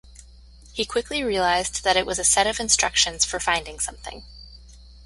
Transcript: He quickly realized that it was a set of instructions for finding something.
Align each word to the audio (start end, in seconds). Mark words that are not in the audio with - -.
He 0.73 0.83
quickly 0.83 1.21
realized 1.23 1.83
that 1.83 1.95
it 1.95 2.07
was 2.07 2.17
a 2.17 2.23
set 2.23 2.47
of 2.47 2.59
instructions 2.59 3.23
for 3.23 3.39
finding 3.39 3.79
something. 3.79 4.23